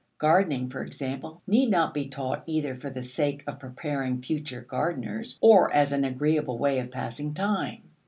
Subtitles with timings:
[0.17, 5.37] Gardening, for example, need not be taught either for the sake of preparing future gardeners,
[5.43, 7.83] or as an agreeable way of passing time.